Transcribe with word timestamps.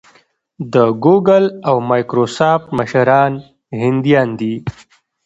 د 0.73 0.75
ګوګل 1.03 1.45
او 1.67 1.75
مایکروسافټ 1.89 2.63
مشران 2.79 3.31
هندیان 3.83 4.29
دي. 4.39 4.55